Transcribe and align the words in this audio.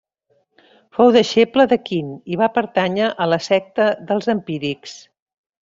Fou 0.97 1.11
deixeble 1.15 1.65
de 1.73 1.77
Quint 1.91 2.09
i 2.37 2.41
va 2.43 2.49
pertànyer 2.57 3.13
a 3.13 3.29
la 3.35 3.41
secta 3.51 3.89
dels 4.09 4.33
empírics. 4.37 4.99